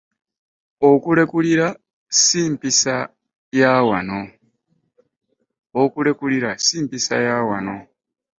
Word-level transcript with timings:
Okulekulira 0.89 1.67
si 6.63 6.81
mpisa 6.87 7.15
ya 7.27 7.37
wano. 7.49 7.77